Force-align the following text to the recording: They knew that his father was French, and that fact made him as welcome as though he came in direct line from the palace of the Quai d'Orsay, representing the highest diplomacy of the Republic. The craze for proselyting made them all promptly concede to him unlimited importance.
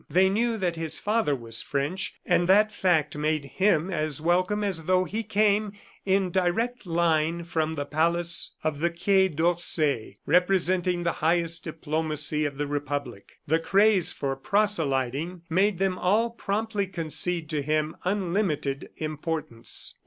They 0.09 0.29
knew 0.31 0.57
that 0.57 0.77
his 0.77 0.97
father 0.97 1.35
was 1.35 1.61
French, 1.61 2.15
and 2.25 2.49
that 2.49 2.71
fact 2.71 3.15
made 3.15 3.45
him 3.45 3.91
as 3.93 4.19
welcome 4.19 4.63
as 4.63 4.85
though 4.85 5.03
he 5.03 5.21
came 5.21 5.73
in 6.07 6.31
direct 6.31 6.87
line 6.87 7.43
from 7.43 7.75
the 7.75 7.85
palace 7.85 8.55
of 8.63 8.79
the 8.79 8.89
Quai 8.89 9.27
d'Orsay, 9.27 10.17
representing 10.25 11.03
the 11.03 11.11
highest 11.21 11.63
diplomacy 11.65 12.45
of 12.45 12.57
the 12.57 12.65
Republic. 12.65 13.33
The 13.45 13.59
craze 13.59 14.11
for 14.11 14.35
proselyting 14.35 15.43
made 15.51 15.77
them 15.77 15.99
all 15.99 16.31
promptly 16.31 16.87
concede 16.87 17.47
to 17.51 17.61
him 17.61 17.95
unlimited 18.03 18.89
importance. 18.95 19.93